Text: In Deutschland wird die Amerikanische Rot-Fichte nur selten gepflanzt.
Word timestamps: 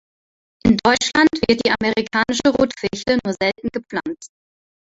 In 0.65 0.77
Deutschland 0.83 1.29
wird 1.47 1.61
die 1.63 1.69
Amerikanische 1.79 2.49
Rot-Fichte 2.57 3.19
nur 3.23 3.35
selten 3.39 3.67
gepflanzt. 3.71 4.31